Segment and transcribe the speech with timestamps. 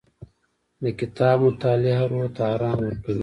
[0.83, 3.19] د کتاب مطالعه روح ته ارام ورکوي.